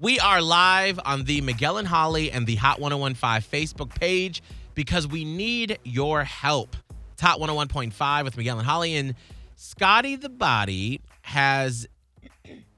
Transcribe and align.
We 0.00 0.20
are 0.20 0.40
live 0.40 1.00
on 1.04 1.24
the 1.24 1.40
Miguel 1.40 1.76
and 1.76 1.88
Holly 1.88 2.30
and 2.30 2.46
the 2.46 2.54
Hot 2.54 2.78
1015 2.78 3.42
Facebook 3.50 3.92
page 3.98 4.44
because 4.76 5.08
we 5.08 5.24
need 5.24 5.80
your 5.82 6.22
help. 6.22 6.76
It's 7.14 7.22
Hot 7.22 7.40
101.5 7.40 8.22
with 8.22 8.36
Miguel 8.36 8.58
and 8.58 8.66
Holly. 8.66 8.94
And 8.94 9.16
Scotty 9.56 10.14
the 10.14 10.28
Body 10.28 11.00
has, 11.22 11.88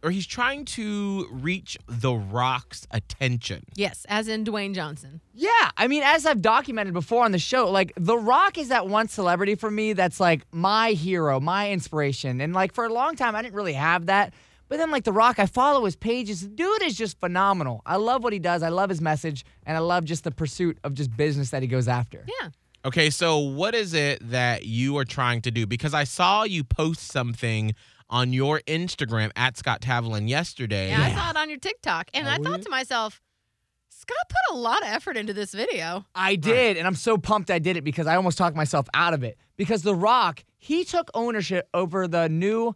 or 0.02 0.10
he's 0.10 0.26
trying 0.26 0.64
to 0.64 1.28
reach 1.30 1.76
The 1.86 2.14
Rock's 2.14 2.86
attention. 2.90 3.64
Yes, 3.74 4.06
as 4.08 4.26
in 4.26 4.42
Dwayne 4.42 4.74
Johnson. 4.74 5.20
Yeah, 5.34 5.50
I 5.76 5.88
mean, 5.88 6.02
as 6.02 6.24
I've 6.24 6.40
documented 6.40 6.94
before 6.94 7.26
on 7.26 7.32
the 7.32 7.38
show, 7.38 7.70
like 7.70 7.92
The 7.98 8.16
Rock 8.16 8.56
is 8.56 8.68
that 8.68 8.86
one 8.86 9.08
celebrity 9.08 9.56
for 9.56 9.70
me 9.70 9.92
that's 9.92 10.20
like 10.20 10.46
my 10.52 10.92
hero, 10.92 11.38
my 11.38 11.70
inspiration. 11.70 12.40
And 12.40 12.54
like 12.54 12.72
for 12.72 12.86
a 12.86 12.92
long 12.94 13.14
time, 13.14 13.36
I 13.36 13.42
didn't 13.42 13.56
really 13.56 13.74
have 13.74 14.06
that. 14.06 14.32
But 14.70 14.78
then, 14.78 14.90
like 14.92 15.02
The 15.04 15.12
Rock, 15.12 15.38
I 15.40 15.46
follow 15.46 15.84
his 15.84 15.96
pages. 15.96 16.42
The 16.42 16.48
dude 16.48 16.82
is 16.84 16.96
just 16.96 17.18
phenomenal. 17.18 17.82
I 17.84 17.96
love 17.96 18.22
what 18.22 18.32
he 18.32 18.38
does. 18.38 18.62
I 18.62 18.68
love 18.68 18.88
his 18.88 19.00
message, 19.00 19.44
and 19.66 19.76
I 19.76 19.80
love 19.80 20.04
just 20.04 20.22
the 20.24 20.30
pursuit 20.30 20.78
of 20.84 20.94
just 20.94 21.14
business 21.16 21.50
that 21.50 21.60
he 21.60 21.66
goes 21.68 21.88
after. 21.88 22.24
Yeah. 22.40 22.50
Okay, 22.84 23.10
so 23.10 23.36
what 23.38 23.74
is 23.74 23.92
it 23.94 24.30
that 24.30 24.64
you 24.64 24.96
are 24.96 25.04
trying 25.04 25.42
to 25.42 25.50
do? 25.50 25.66
Because 25.66 25.92
I 25.92 26.04
saw 26.04 26.44
you 26.44 26.62
post 26.64 27.08
something 27.08 27.74
on 28.08 28.32
your 28.32 28.60
Instagram 28.60 29.32
at 29.34 29.58
Scott 29.58 29.82
Tavelin 29.82 30.28
yesterday. 30.28 30.90
Yeah, 30.90 31.02
I 31.02 31.14
saw 31.14 31.30
it 31.30 31.36
on 31.36 31.50
your 31.50 31.58
TikTok. 31.58 32.08
And 32.14 32.28
Oh, 32.28 32.30
I 32.30 32.36
thought 32.38 32.58
yeah? 32.58 32.64
to 32.64 32.70
myself, 32.70 33.20
Scott 33.88 34.16
put 34.28 34.56
a 34.56 34.58
lot 34.58 34.82
of 34.82 34.88
effort 34.88 35.16
into 35.16 35.32
this 35.34 35.52
video. 35.52 36.06
I 36.14 36.36
did, 36.36 36.76
and 36.76 36.86
I'm 36.86 36.94
so 36.94 37.18
pumped 37.18 37.50
I 37.50 37.58
did 37.58 37.76
it 37.76 37.82
because 37.82 38.06
I 38.06 38.14
almost 38.16 38.38
talked 38.38 38.56
myself 38.56 38.86
out 38.94 39.14
of 39.14 39.24
it. 39.24 39.36
Because 39.56 39.82
The 39.82 39.94
Rock, 39.96 40.44
he 40.58 40.84
took 40.84 41.10
ownership 41.12 41.68
over 41.74 42.06
the 42.08 42.28
new 42.28 42.74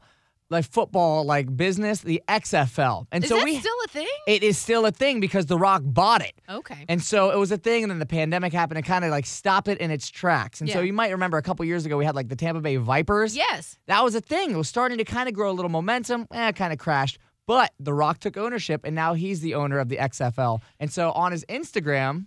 like 0.54 0.70
football 0.70 1.24
like 1.24 1.54
business, 1.56 2.00
the 2.00 2.22
XFL. 2.28 3.06
And 3.12 3.24
Is 3.24 3.30
so 3.30 3.36
that 3.36 3.44
we 3.44 3.58
still 3.58 3.76
a 3.84 3.88
thing? 3.88 4.06
it 4.26 4.42
is 4.42 4.56
still 4.58 4.86
a 4.86 4.90
thing 4.90 5.20
because 5.20 5.46
The 5.46 5.58
Rock 5.58 5.82
bought 5.84 6.22
it. 6.22 6.34
Okay. 6.48 6.84
And 6.88 7.02
so 7.02 7.30
it 7.30 7.38
was 7.38 7.52
a 7.52 7.58
thing, 7.58 7.82
and 7.84 7.90
then 7.90 7.98
the 7.98 8.06
pandemic 8.06 8.52
happened 8.52 8.78
and 8.78 8.86
kind 8.86 9.04
of 9.04 9.10
like 9.10 9.26
stopped 9.26 9.68
it 9.68 9.78
in 9.78 9.90
its 9.90 10.08
tracks. 10.08 10.60
And 10.60 10.70
so 10.70 10.80
you 10.80 10.92
might 10.92 11.10
remember 11.10 11.36
a 11.38 11.42
couple 11.42 11.64
years 11.64 11.84
ago 11.86 11.96
we 11.96 12.04
had 12.04 12.14
like 12.14 12.28
the 12.28 12.36
Tampa 12.36 12.60
Bay 12.60 12.76
Vipers. 12.76 13.36
yes. 13.36 13.78
That 13.86 14.02
was 14.02 14.14
a 14.14 14.20
thing. 14.20 14.52
It 14.52 14.56
was 14.56 14.68
starting 14.68 14.98
to 14.98 15.04
kind 15.04 15.28
of 15.28 15.34
grow 15.34 15.50
a 15.50 15.52
little 15.52 15.70
momentum. 15.70 16.26
Eh, 16.32 16.48
it 16.48 16.56
kind 16.56 16.72
of 16.72 16.78
crashed. 16.78 17.18
But 17.46 17.72
The 17.78 17.92
Rock 17.92 18.20
took 18.20 18.38
ownership, 18.38 18.82
and 18.84 18.94
now 18.94 19.12
he's 19.12 19.40
the 19.42 19.54
owner 19.54 19.78
of 19.78 19.90
the 19.90 19.96
XFL. 19.98 20.62
And 20.80 20.90
so 20.90 21.12
on 21.12 21.30
his 21.32 21.44
Instagram, 21.46 22.26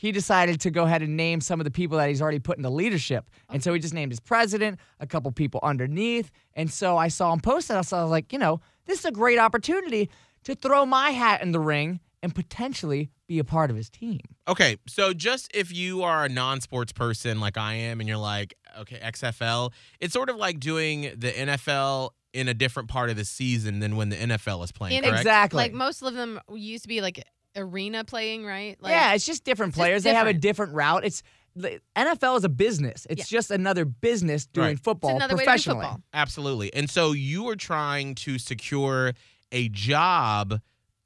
he 0.00 0.12
decided 0.12 0.60
to 0.60 0.70
go 0.70 0.84
ahead 0.84 1.02
and 1.02 1.16
name 1.16 1.40
some 1.40 1.58
of 1.58 1.64
the 1.64 1.72
people 1.72 1.98
that 1.98 2.08
he's 2.08 2.22
already 2.22 2.38
put 2.38 2.56
into 2.56 2.70
leadership. 2.70 3.28
And 3.50 3.64
so 3.64 3.74
he 3.74 3.80
just 3.80 3.92
named 3.92 4.12
his 4.12 4.20
president, 4.20 4.78
a 5.00 5.08
couple 5.08 5.32
people 5.32 5.58
underneath. 5.60 6.30
And 6.54 6.70
so 6.70 6.96
I 6.96 7.08
saw 7.08 7.32
him 7.32 7.40
post 7.40 7.68
it. 7.68 7.84
So 7.84 7.96
I 7.96 8.02
was 8.02 8.10
like, 8.12 8.32
you 8.32 8.38
know, 8.38 8.60
this 8.86 9.00
is 9.00 9.04
a 9.06 9.10
great 9.10 9.40
opportunity 9.40 10.08
to 10.44 10.54
throw 10.54 10.86
my 10.86 11.10
hat 11.10 11.42
in 11.42 11.50
the 11.50 11.58
ring 11.58 11.98
and 12.22 12.32
potentially 12.32 13.10
be 13.26 13.40
a 13.40 13.44
part 13.44 13.70
of 13.70 13.76
his 13.76 13.90
team. 13.90 14.20
Okay, 14.46 14.76
so 14.86 15.12
just 15.12 15.50
if 15.52 15.74
you 15.74 16.04
are 16.04 16.26
a 16.26 16.28
non-sports 16.28 16.92
person 16.92 17.40
like 17.40 17.58
I 17.58 17.74
am, 17.74 17.98
and 17.98 18.08
you're 18.08 18.18
like, 18.18 18.54
okay, 18.78 19.00
XFL, 19.00 19.72
it's 19.98 20.12
sort 20.12 20.30
of 20.30 20.36
like 20.36 20.60
doing 20.60 21.12
the 21.16 21.32
NFL 21.32 22.10
in 22.32 22.46
a 22.46 22.54
different 22.54 22.88
part 22.88 23.10
of 23.10 23.16
the 23.16 23.24
season 23.24 23.80
than 23.80 23.96
when 23.96 24.10
the 24.10 24.16
NFL 24.16 24.62
is 24.62 24.70
playing. 24.70 24.98
And 24.98 25.06
correct? 25.06 25.22
Exactly. 25.22 25.56
Like 25.56 25.72
most 25.72 26.02
of 26.02 26.14
them 26.14 26.40
used 26.54 26.84
to 26.84 26.88
be 26.88 27.00
like 27.00 27.24
arena 27.56 28.04
playing, 28.04 28.44
right? 28.44 28.76
Like, 28.80 28.90
yeah, 28.92 29.14
it's 29.14 29.26
just 29.26 29.44
different 29.44 29.70
it's 29.70 29.76
just 29.78 29.80
players. 29.84 30.02
They 30.04 30.14
have 30.14 30.26
a 30.26 30.32
different. 30.32 30.42
different 30.42 30.74
route. 30.74 31.04
It's 31.04 31.22
the 31.56 31.80
NFL 31.96 32.38
is 32.38 32.44
a 32.44 32.48
business. 32.48 33.06
It's 33.10 33.30
Yeah. 33.32 33.38
just 33.38 33.50
another 33.50 33.84
business 33.84 34.46
doing 34.46 34.64
Right. 34.66 34.72
It's 34.72 34.80
football 34.80 35.16
another 35.16 35.34
way 35.34 35.40
to 35.40 35.44
do 35.44 35.50
professionally. 35.50 35.80
football. 35.86 36.02
Absolutely. 36.14 36.72
And 36.74 36.88
so 36.88 37.12
you 37.12 37.42
were 37.42 37.56
trying 37.56 38.14
to 38.16 38.38
secure 38.38 39.12
a 39.50 39.68
job 39.70 40.60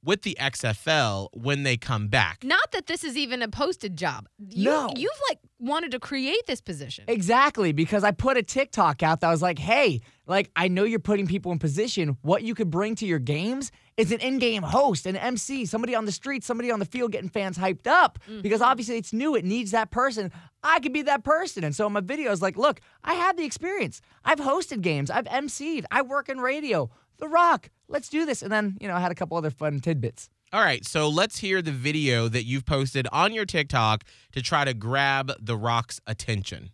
with 0.04 0.22
the 0.22 0.36
XFL 0.40 1.28
when 1.32 1.62
they 1.62 1.76
come 1.76 2.08
back. 2.08 2.42
Not 2.44 2.72
that 2.72 2.86
this 2.86 3.04
is 3.04 3.16
even 3.16 3.40
a 3.40 3.48
posted 3.48 3.96
job. 3.96 4.28
You, 4.38 4.64
No. 4.64 4.92
You've 4.96 5.10
like 5.30 5.38
wanted 5.60 5.92
to 5.92 6.00
create 6.00 6.44
this 6.46 6.60
position. 6.60 7.04
Exactly, 7.08 7.72
because 7.72 8.02
I 8.04 8.10
put 8.10 8.36
a 8.36 8.42
TikTok 8.42 9.02
out 9.02 9.20
that 9.20 9.30
was 9.30 9.42
like, 9.42 9.60
hey, 9.60 10.00
like 10.32 10.50
I 10.56 10.68
know 10.68 10.84
you're 10.84 10.98
putting 10.98 11.26
people 11.26 11.52
in 11.52 11.58
position. 11.58 12.16
What 12.22 12.42
you 12.42 12.54
could 12.54 12.70
bring 12.70 12.94
to 12.96 13.06
your 13.06 13.18
games 13.18 13.70
is 13.96 14.10
an 14.10 14.20
in-game 14.20 14.62
host, 14.62 15.04
an 15.06 15.14
MC, 15.14 15.66
somebody 15.66 15.94
on 15.94 16.06
the 16.06 16.12
street, 16.12 16.42
somebody 16.42 16.70
on 16.70 16.78
the 16.78 16.86
field 16.86 17.12
getting 17.12 17.28
fans 17.28 17.58
hyped 17.58 17.86
up. 17.86 18.18
Mm-hmm. 18.26 18.40
Because 18.40 18.62
obviously 18.62 18.96
it's 18.96 19.12
new, 19.12 19.34
it 19.34 19.44
needs 19.44 19.70
that 19.72 19.90
person. 19.90 20.32
I 20.62 20.80
could 20.80 20.92
be 20.92 21.02
that 21.02 21.22
person. 21.22 21.64
And 21.64 21.76
so 21.76 21.86
in 21.86 21.92
my 21.92 22.00
videos, 22.00 22.40
like, 22.40 22.56
look, 22.56 22.80
I 23.04 23.14
have 23.14 23.36
the 23.36 23.44
experience. 23.44 24.00
I've 24.24 24.38
hosted 24.38 24.80
games, 24.80 25.10
I've 25.10 25.26
MC'd, 25.26 25.84
I 25.90 26.02
work 26.02 26.28
in 26.28 26.40
radio. 26.40 26.90
The 27.18 27.28
Rock, 27.28 27.70
let's 27.88 28.08
do 28.08 28.24
this. 28.24 28.42
And 28.42 28.50
then, 28.50 28.78
you 28.80 28.88
know, 28.88 28.94
I 28.94 29.00
had 29.00 29.12
a 29.12 29.14
couple 29.14 29.36
other 29.36 29.50
fun 29.50 29.80
tidbits. 29.80 30.30
All 30.52 30.62
right, 30.62 30.84
so 30.84 31.08
let's 31.08 31.38
hear 31.38 31.62
the 31.62 31.72
video 31.72 32.28
that 32.28 32.44
you've 32.44 32.66
posted 32.66 33.06
on 33.12 33.32
your 33.32 33.46
TikTok 33.46 34.04
to 34.32 34.42
try 34.42 34.64
to 34.64 34.74
grab 34.74 35.32
The 35.40 35.56
Rock's 35.56 36.00
attention. 36.06 36.70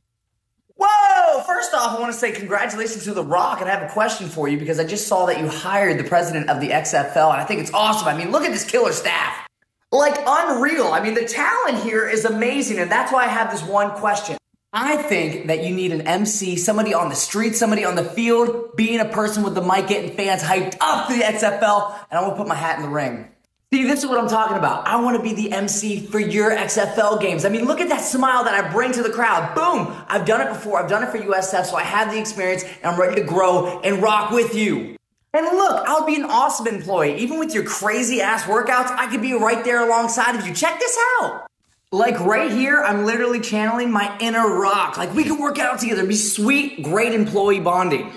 First 1.49 1.73
off, 1.73 1.97
I 1.97 2.01
want 2.01 2.13
to 2.13 2.19
say 2.19 2.31
congratulations 2.31 3.05
to 3.05 3.15
The 3.15 3.25
Rock, 3.25 3.63
and 3.63 3.71
I 3.71 3.75
have 3.75 3.83
a 3.83 3.91
question 3.91 4.29
for 4.29 4.49
you 4.49 4.59
because 4.59 4.79
I 4.79 4.85
just 4.85 5.09
saw 5.09 5.25
that 5.25 5.41
you 5.41 5.49
hired 5.49 5.99
the 5.99 6.05
president 6.05 6.51
of 6.51 6.61
the 6.61 6.69
XFL, 6.69 7.33
and 7.33 7.41
I 7.41 7.45
think 7.47 7.63
it's 7.63 7.73
awesome. 7.73 8.07
I 8.07 8.15
mean, 8.15 8.31
look 8.31 8.43
at 8.43 8.53
this 8.53 8.71
killer 8.71 8.93
staff. 8.93 9.49
Like, 9.91 10.19
unreal. 10.27 10.89
I 10.89 11.01
mean, 11.01 11.15
the 11.15 11.25
talent 11.25 11.83
here 11.83 12.07
is 12.07 12.27
amazing, 12.27 12.79
and 12.79 12.93
that's 12.93 13.11
why 13.11 13.25
I 13.25 13.29
have 13.29 13.51
this 13.51 13.63
one 13.63 13.93
question. 13.93 14.37
I 14.75 14.99
think 14.99 15.47
that 15.47 15.65
you 15.65 15.75
need 15.75 15.93
an 15.93 16.03
MC, 16.03 16.57
somebody 16.57 16.93
on 16.93 17.09
the 17.09 17.15
street, 17.15 17.57
somebody 17.57 17.83
on 17.83 17.97
the 17.97 18.05
field, 18.05 18.77
being 18.77 19.01
a 19.01 19.07
person 19.07 19.43
with 19.43 19.55
the 19.55 19.63
mic, 19.63 19.87
getting 19.87 20.15
fans 20.15 20.43
hyped 20.43 20.77
up 20.83 21.07
for 21.07 21.17
the 21.17 21.23
XFL, 21.23 21.99
and 22.11 22.19
I'm 22.19 22.25
gonna 22.25 22.37
put 22.37 22.47
my 22.47 22.57
hat 22.57 22.77
in 22.77 22.83
the 22.83 22.91
ring. 22.91 23.27
See, 23.71 23.85
this 23.85 24.03
is 24.03 24.09
what 24.09 24.19
I'm 24.19 24.31
talking 24.31 24.57
about. 24.57 24.87
I 24.87 24.99
want 24.99 25.19
to 25.19 25.23
be 25.23 25.35
the 25.35 25.53
MC 25.53 26.01
for 26.01 26.19
your 26.19 26.53
XFL 26.53 27.21
games. 27.21 27.45
I 27.45 27.51
mean, 27.51 27.67
look 27.67 27.81
at 27.81 27.91
that 27.91 28.01
smile 28.01 28.43
that 28.45 28.55
I 28.55 28.73
bring 28.73 28.93
to 28.93 29.03
the 29.03 29.11
crowd. 29.11 29.55
Boom! 29.55 29.95
I've 30.09 30.25
done 30.25 30.41
it 30.41 30.49
before. 30.49 30.83
I've 30.83 30.89
done 30.89 31.03
it 31.03 31.11
for 31.11 31.19
USF, 31.19 31.67
so 31.67 31.77
I 31.77 31.83
have 31.83 32.11
the 32.11 32.19
experience 32.19 32.65
and 32.65 32.87
I'm 32.87 32.99
ready 32.99 33.21
to 33.21 33.27
grow 33.27 33.79
and 33.81 34.03
rock 34.03 34.31
with 34.31 34.55
you. 34.55 34.97
And 35.35 35.45
look, 35.45 35.87
I'll 35.87 36.07
be 36.07 36.15
an 36.15 36.25
awesome 36.25 36.67
employee. 36.67 37.19
Even 37.19 37.39
with 37.39 37.53
your 37.53 37.63
crazy 37.65 38.23
ass 38.23 38.45
workouts, 38.45 38.89
I 38.89 39.07
could 39.11 39.21
be 39.21 39.35
right 39.35 39.63
there 39.63 39.87
alongside 39.87 40.35
of 40.35 40.47
you. 40.47 40.55
Check 40.55 40.81
this 40.81 40.97
out. 41.21 41.47
Like 41.93 42.19
right 42.21 42.51
here, 42.51 42.83
I'm 42.83 43.05
literally 43.05 43.41
channeling 43.41 43.91
my 43.91 44.17
inner 44.19 44.49
rock. 44.59 44.97
Like 44.97 45.13
we 45.13 45.25
can 45.25 45.39
work 45.39 45.59
out 45.59 45.79
together, 45.79 46.07
be 46.07 46.17
sweet, 46.17 46.83
great 46.83 47.13
employee 47.13 47.61
bonding. 47.61 48.13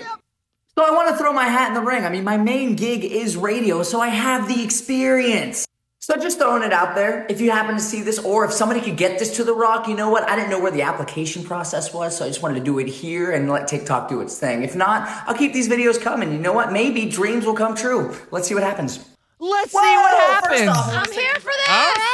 So 0.76 0.84
I 0.86 0.90
want 0.90 1.10
to 1.10 1.16
throw 1.16 1.34
my 1.34 1.44
hat 1.44 1.68
in 1.68 1.74
the 1.74 1.82
ring. 1.82 2.04
I 2.04 2.08
mean, 2.08 2.24
my 2.24 2.38
main 2.38 2.76
gig 2.76 3.04
is 3.04 3.36
radio, 3.36 3.82
so 3.82 4.00
I 4.00 4.08
have 4.08 4.48
the 4.48 4.64
experience. 4.64 5.66
So 5.98 6.16
just 6.16 6.38
throwing 6.38 6.62
it 6.62 6.72
out 6.72 6.94
there. 6.94 7.26
If 7.28 7.42
you 7.42 7.50
happen 7.50 7.74
to 7.74 7.80
see 7.80 8.00
this, 8.00 8.18
or 8.18 8.46
if 8.46 8.52
somebody 8.52 8.80
could 8.80 8.96
get 8.96 9.18
this 9.18 9.36
to 9.36 9.44
The 9.44 9.54
Rock, 9.54 9.86
you 9.86 9.94
know 9.94 10.08
what? 10.08 10.28
I 10.28 10.34
didn't 10.34 10.48
know 10.48 10.58
where 10.58 10.72
the 10.72 10.82
application 10.82 11.44
process 11.44 11.92
was, 11.92 12.16
so 12.16 12.24
I 12.24 12.28
just 12.28 12.42
wanted 12.42 12.58
to 12.58 12.64
do 12.64 12.78
it 12.78 12.88
here 12.88 13.32
and 13.32 13.50
let 13.50 13.68
TikTok 13.68 14.08
do 14.08 14.20
its 14.22 14.38
thing. 14.38 14.62
If 14.62 14.74
not, 14.74 15.06
I'll 15.28 15.36
keep 15.36 15.52
these 15.52 15.68
videos 15.68 16.00
coming. 16.00 16.32
You 16.32 16.38
know 16.38 16.54
what? 16.54 16.72
Maybe 16.72 17.04
dreams 17.04 17.44
will 17.44 17.54
come 17.54 17.76
true. 17.76 18.16
Let's 18.30 18.48
see 18.48 18.54
what 18.54 18.64
happens. 18.64 18.98
Let's 19.38 19.72
Whoa, 19.74 19.82
see 19.82 19.96
what 19.96 20.42
first 20.42 20.62
happens. 20.62 20.68
off, 20.68 20.76
I 20.76 20.88
wanna 20.88 20.98
I'm 21.06 21.12
here 21.12 21.34
for 21.34 21.52
this. 21.52 21.68
Oh, 21.68 22.11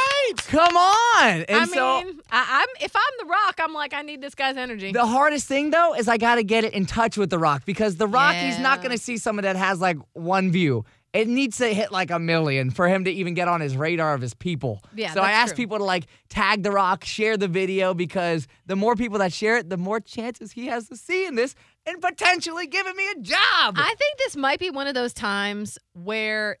Come 0.49 0.75
on. 0.75 1.41
And 1.47 1.61
I 1.61 1.65
so 1.65 2.03
mean, 2.03 2.19
I, 2.31 2.61
I'm 2.63 2.83
if 2.83 2.95
I'm 2.95 3.13
the 3.19 3.25
Rock, 3.25 3.59
I'm 3.59 3.73
like 3.73 3.93
I 3.93 4.01
need 4.01 4.19
this 4.21 4.33
guy's 4.33 4.57
energy. 4.57 4.91
The 4.91 5.05
hardest 5.05 5.47
thing 5.47 5.69
though 5.69 5.93
is 5.93 6.07
I 6.07 6.17
got 6.17 6.35
to 6.35 6.43
get 6.43 6.63
it 6.63 6.73
in 6.73 6.85
touch 6.85 7.17
with 7.17 7.29
The 7.29 7.37
Rock 7.37 7.65
because 7.65 7.97
The 7.97 8.07
Rock, 8.07 8.35
he's 8.35 8.59
not 8.59 8.81
going 8.81 8.91
to 8.91 8.97
see 8.97 9.17
someone 9.17 9.43
that 9.43 9.55
has 9.55 9.79
like 9.79 9.97
one 10.13 10.51
view. 10.51 10.85
It 11.11 11.27
needs 11.27 11.57
to 11.57 11.73
hit 11.73 11.91
like 11.91 12.11
a 12.11 12.19
million 12.19 12.69
for 12.69 12.87
him 12.87 13.03
to 13.05 13.11
even 13.11 13.33
get 13.33 13.47
on 13.47 13.61
his 13.61 13.75
radar 13.75 14.13
of 14.13 14.21
his 14.21 14.35
people. 14.35 14.83
Yeah, 14.93 15.11
So 15.13 15.21
I 15.21 15.31
asked 15.31 15.55
true. 15.55 15.63
people 15.63 15.79
to 15.79 15.83
like 15.83 16.05
tag 16.29 16.61
The 16.63 16.71
Rock, 16.71 17.03
share 17.03 17.35
the 17.37 17.47
video 17.47 17.93
because 17.93 18.47
the 18.67 18.75
more 18.75 18.95
people 18.95 19.17
that 19.19 19.33
share 19.33 19.57
it, 19.57 19.69
the 19.69 19.77
more 19.77 19.99
chances 19.99 20.51
he 20.51 20.67
has 20.67 20.87
to 20.89 20.95
see 20.95 21.25
in 21.25 21.33
this 21.35 21.55
and 21.87 21.99
potentially 22.01 22.67
giving 22.67 22.95
me 22.95 23.09
a 23.11 23.19
job. 23.21 23.75
I 23.77 23.95
think 23.97 24.17
this 24.19 24.35
might 24.35 24.59
be 24.59 24.69
one 24.69 24.85
of 24.87 24.93
those 24.93 25.13
times 25.13 25.79
where 25.93 26.57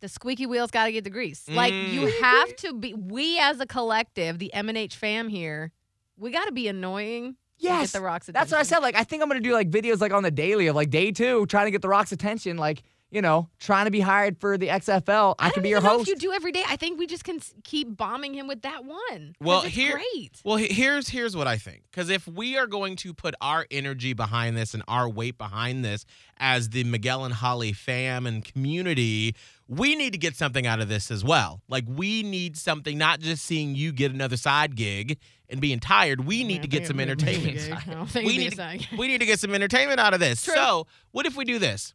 the 0.00 0.08
squeaky 0.08 0.46
wheels 0.46 0.70
got 0.70 0.84
to 0.86 0.92
get 0.92 1.04
the 1.04 1.10
grease. 1.10 1.48
Like 1.48 1.72
you 1.72 2.02
Mm. 2.02 2.20
have 2.20 2.56
to 2.56 2.74
be. 2.74 2.94
We 2.94 3.38
as 3.38 3.60
a 3.60 3.66
collective, 3.66 4.38
the 4.38 4.52
M 4.52 4.68
and 4.68 4.76
H 4.78 4.96
fam 4.96 5.28
here, 5.28 5.72
we 6.16 6.30
got 6.30 6.44
to 6.46 6.52
be 6.52 6.68
annoying. 6.68 7.36
yes. 7.58 7.92
get 7.92 7.98
the 7.98 8.04
Rock's 8.04 8.26
That's 8.26 8.50
what 8.52 8.60
I 8.60 8.64
said. 8.64 8.78
Like, 8.80 8.96
I 8.96 9.04
think 9.04 9.22
I'm 9.22 9.28
going 9.28 9.42
to 9.42 9.48
do 9.48 9.54
like 9.54 9.70
videos 9.70 10.00
like 10.00 10.12
on 10.12 10.22
the 10.22 10.30
daily 10.30 10.66
of 10.66 10.76
like 10.76 10.90
day 10.90 11.10
two, 11.10 11.46
trying 11.46 11.66
to 11.66 11.70
get 11.70 11.80
The 11.82 11.88
Rock's 11.88 12.12
attention. 12.12 12.56
Like, 12.58 12.82
you 13.10 13.22
know, 13.22 13.48
trying 13.60 13.84
to 13.84 13.90
be 13.90 14.00
hired 14.00 14.38
for 14.38 14.58
the 14.58 14.68
XFL. 14.68 15.34
I, 15.38 15.46
I 15.46 15.48
could 15.50 15.56
don't 15.56 15.62
be 15.62 15.68
your 15.70 15.78
even 15.78 15.90
know 15.90 15.98
host. 15.98 16.08
If 16.08 16.14
you 16.22 16.28
do 16.28 16.32
every 16.32 16.52
day, 16.52 16.64
I 16.66 16.76
think 16.76 16.98
we 16.98 17.06
just 17.06 17.24
can 17.24 17.40
keep 17.62 17.96
bombing 17.96 18.34
him 18.34 18.48
with 18.48 18.62
that 18.62 18.84
one. 18.84 19.34
Well, 19.40 19.62
it's 19.62 19.74
here- 19.74 19.92
great. 19.92 20.40
Well, 20.44 20.56
here's 20.56 21.08
here's 21.08 21.36
what 21.36 21.46
I 21.46 21.56
think. 21.56 21.82
Because 21.90 22.10
if 22.10 22.26
we 22.26 22.56
are 22.58 22.66
going 22.66 22.96
to 22.96 23.14
put 23.14 23.34
our 23.40 23.66
energy 23.70 24.12
behind 24.12 24.56
this 24.56 24.74
and 24.74 24.82
our 24.88 25.08
weight 25.08 25.38
behind 25.38 25.84
this 25.84 26.04
as 26.38 26.70
the 26.70 26.84
Miguel 26.84 27.24
and 27.24 27.32
Holly 27.34 27.72
fam 27.72 28.26
and 28.26 28.44
community, 28.44 29.34
we 29.68 29.94
need 29.94 30.12
to 30.12 30.18
get 30.18 30.36
something 30.36 30.66
out 30.66 30.80
of 30.80 30.88
this 30.88 31.10
as 31.10 31.24
well. 31.24 31.62
Like 31.68 31.84
we 31.88 32.22
need 32.22 32.56
something, 32.56 32.98
not 32.98 33.20
just 33.20 33.44
seeing 33.44 33.74
you 33.74 33.92
get 33.92 34.12
another 34.12 34.36
side 34.36 34.76
gig 34.76 35.18
and 35.48 35.60
being 35.60 35.78
tired. 35.80 36.26
We 36.26 36.44
need 36.44 36.62
to 36.62 36.68
get 36.68 36.86
some 36.86 37.00
entertainment. 37.00 37.58
I 37.72 38.06
We 38.16 38.36
need 38.36 38.52
to, 38.56 38.78
we 38.98 39.06
need 39.06 39.20
to 39.20 39.26
get 39.26 39.38
some 39.40 39.54
entertainment 39.54 40.00
out 40.00 40.12
of 40.12 40.20
this. 40.20 40.42
True. 40.42 40.54
So, 40.54 40.86
what 41.12 41.24
if 41.26 41.36
we 41.36 41.44
do 41.44 41.58
this? 41.58 41.94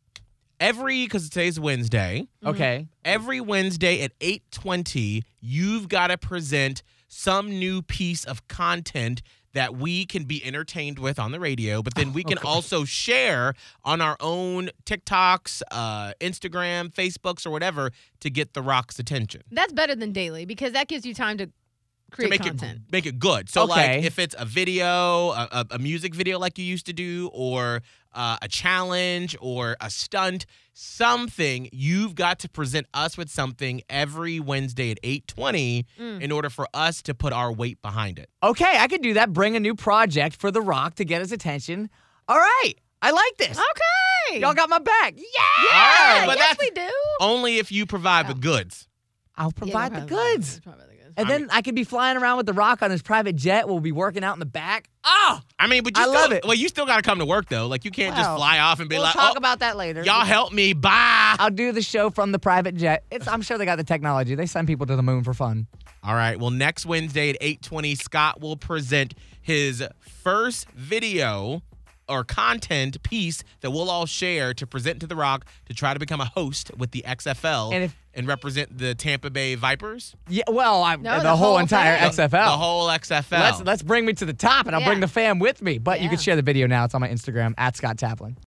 Every 0.62 1.04
because 1.04 1.28
today's 1.30 1.60
Wednesday. 1.60 2.28
Okay. 2.46 2.88
Every 3.04 3.42
Wednesday 3.42 4.02
at 4.04 4.18
8:20, 4.20 5.24
you've 5.42 5.90
got 5.90 6.08
to 6.08 6.18
present 6.18 6.84
some 7.10 7.50
new 7.50 7.82
piece 7.82 8.24
of 8.24 8.48
content 8.48 9.22
that 9.54 9.76
we 9.76 10.06
can 10.06 10.24
be 10.24 10.42
entertained 10.46 10.98
with 10.98 11.20
on 11.20 11.34
the 11.34 11.40
radio, 11.40 11.82
but 11.82 11.96
then 11.96 12.14
we 12.14 12.24
can 12.24 12.38
also 12.38 12.86
share 12.86 13.54
on 13.84 14.00
our 14.00 14.16
own 14.22 14.70
TikToks, 14.86 15.62
uh, 15.72 16.14
Instagram, 16.22 16.90
Facebooks, 16.94 17.46
or 17.46 17.50
whatever 17.50 17.92
to 18.22 18.30
get 18.30 18.54
the 18.54 18.62
Rock's 18.62 18.98
attention. 18.98 19.42
That's 19.52 19.74
better 19.74 19.94
than 19.94 20.14
daily 20.14 20.46
because 20.46 20.72
that 20.72 20.88
gives 20.88 21.06
you 21.06 21.14
time 21.14 21.38
to 21.40 21.50
create 22.12 22.28
to 22.28 22.32
make 22.32 22.42
content. 22.44 22.80
it 22.88 22.92
make 22.94 23.06
it 23.06 23.20
good. 23.20 23.50
So 23.50 23.64
Okay. 23.64 23.72
like 23.98 24.04
if 24.06 24.18
it's 24.20 24.36
a 24.40 24.46
video, 24.46 25.32
a, 25.32 25.50
a, 25.52 25.66
a 25.72 25.80
music 25.80 26.16
video 26.16 26.40
like 26.40 26.58
you 26.58 26.64
used 26.64 26.86
to 26.86 26.94
do, 26.94 27.30
or 27.34 27.82
uh, 28.14 28.38
a 28.42 28.48
challenge, 28.48 29.36
or 29.42 29.76
a 29.82 29.90
stunt, 29.90 30.46
something 30.74 31.70
you've 31.72 32.16
got 32.16 32.40
to 32.40 32.50
present 32.50 32.88
us 32.94 33.18
with 33.18 33.30
something 33.30 33.82
every 33.90 34.40
Wednesday 34.40 34.92
at 34.92 35.00
eight 35.04 35.28
twenty 35.28 35.86
Mm. 36.00 36.22
in 36.22 36.32
order 36.32 36.50
for 36.50 36.68
us 36.74 37.02
to 37.04 37.14
put 37.14 37.34
our 37.34 37.52
weight 37.52 37.82
behind 37.82 38.20
it. 38.20 38.30
Okay, 38.44 38.78
I 38.78 38.88
could 38.88 39.02
do 39.02 39.14
that. 39.16 39.32
Bring 39.34 39.56
a 39.56 39.60
new 39.60 39.76
project 39.76 40.36
for 40.36 40.52
The 40.52 40.62
Rock 40.62 40.96
to 40.96 41.06
get 41.06 41.22
his 41.22 41.32
attention. 41.32 41.90
All 42.28 42.38
right. 42.38 42.74
I 43.02 43.12
like 43.12 43.38
this. 43.38 43.58
Okay. 43.58 44.40
Y'all 44.40 44.54
got 44.54 44.70
my 44.70 44.80
back. 44.80 45.14
Yeah. 45.18 45.24
yeah, 45.72 46.12
Alright, 46.12 46.28
but 46.28 46.38
yes, 46.38 46.58
that's- 46.58 46.58
we 46.60 46.70
do. 46.72 46.90
Only 47.20 47.58
if 47.58 47.72
you 47.72 47.86
provide 47.86 48.28
the 48.28 48.34
goods. 48.36 48.88
I'll 49.36 49.48
Yeah, 49.56 49.60
provide 49.60 49.94
the 49.96 50.02
goods. 50.02 50.60
Probably 50.60 50.82
the 50.82 50.88
goods. 50.88 50.91
And 51.18 51.28
I 51.28 51.32
then 51.32 51.48
I 51.52 51.62
could 51.62 51.76
be 51.76 51.84
flying 51.84 52.18
around 52.18 52.38
with 52.38 52.46
The 52.46 52.54
Rock 52.54 52.82
on 52.82 52.92
his 52.92 53.02
private 53.02 53.36
jet. 53.36 53.68
We'll 53.68 53.80
be 53.80 53.92
working 53.92 54.24
out 54.24 54.34
in 54.36 54.40
the 54.40 54.46
back. 54.46 54.90
Oh, 55.04 55.40
I 55.58 55.68
mean, 55.68 55.84
but 55.84 55.98
you 55.98 56.04
I 56.04 56.06
still, 56.08 56.14
love 56.14 56.32
it. 56.32 56.44
Well, 56.46 56.56
you 56.56 56.68
still 56.68 56.86
got 56.86 56.98
to 56.98 57.02
come 57.02 57.20
to 57.20 57.26
work 57.26 57.50
though. 57.50 57.68
Like 57.68 57.86
you 57.86 57.92
can't 57.92 58.16
just 58.16 58.30
fly 58.36 58.60
off 58.60 58.80
and 58.80 58.90
be 58.90 58.96
we'll 58.96 59.04
like, 59.04 59.14
talk 59.14 59.34
"Oh, 59.36 59.38
about 59.38 59.60
that 59.60 59.78
later. 59.78 60.04
y'all 60.04 60.26
help 60.26 60.54
me, 60.54 60.74
bye." 60.74 61.36
I'll 61.40 61.50
do 61.50 61.72
the 61.72 61.82
show 61.82 62.10
from 62.10 62.32
the 62.32 62.40
private 62.40 62.76
jet. 62.76 63.04
It's, 63.12 63.28
I'm 63.28 63.42
sure 63.42 63.58
they 63.58 63.66
got 63.66 63.78
the 63.78 63.84
technology. 63.84 64.36
They 64.36 64.46
send 64.46 64.68
people 64.68 64.86
to 64.88 64.96
the 64.96 65.04
moon 65.04 65.24
for 65.24 65.34
fun. 65.34 65.68
All 66.04 66.16
right. 66.16 66.40
Well, 66.40 66.52
next 66.52 66.86
Wednesday 66.86 67.30
at 67.32 67.40
8:20, 67.42 67.98
Scott 68.02 68.42
will 68.42 68.58
present 68.58 69.14
his 69.42 69.84
first 70.24 70.70
video 70.72 71.64
or 72.12 72.24
content 72.24 73.02
piece 73.04 73.44
that 73.62 73.72
we'll 73.72 73.90
all 73.90 74.06
share 74.06 74.54
to 74.54 74.68
present 74.68 75.00
to 75.00 75.08
The 75.08 75.16
Rock 75.16 75.46
to 75.66 75.74
try 75.74 75.94
to 75.94 76.00
become 76.00 76.22
a 76.22 76.26
host 76.26 76.72
with 76.78 76.92
the 76.92 77.04
XFL 77.08 77.74
And 77.74 77.84
if- 77.86 77.96
and 78.14 78.28
represent 78.28 78.78
the 78.78 78.94
Tampa 78.94 79.30
Bay 79.30 79.56
Vipers. 79.56 80.16
Yeah, 80.28 80.44
well, 80.50 80.84
I'm, 80.84 81.02
No, 81.02 81.16
the, 81.18 81.24
the 81.24 81.30
whole 81.38 81.52
whole 81.52 81.58
entire 81.60 81.98
thing. 81.98 82.10
XFL. 82.10 82.30
The 82.32 82.58
whole 82.58 82.88
XFL. 82.90 83.32
Let's 83.40 83.62
let's 83.62 83.82
bring 83.84 84.06
me 84.06 84.12
to 84.12 84.26
the 84.26 84.34
top, 84.34 84.68
and 84.68 84.76
I'll 84.76 84.82
Yeah. 84.82 84.88
bring 84.90 85.00
the 85.00 85.08
fam 85.08 85.40
with 85.40 85.62
me. 85.62 85.78
But 85.78 86.02
you 86.02 86.10
can 86.10 86.18
share 86.18 86.36
the 86.36 86.42
video 86.42 86.68
now. 86.68 86.84
It's 86.84 86.94
on 86.94 87.00
my 87.00 87.08
Instagram 87.08 87.54
at 87.58 87.78
Scott 87.78 87.96
Taplin. 87.96 88.36